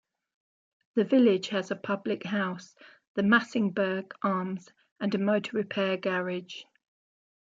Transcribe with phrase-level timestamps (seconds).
[0.95, 2.75] The village has a public house,
[3.13, 6.63] the Massingberd Arms, and a motor repair garage.